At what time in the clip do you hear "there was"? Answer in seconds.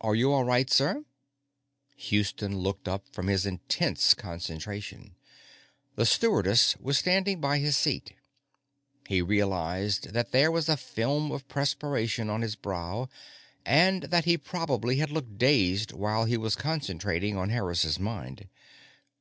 10.32-10.68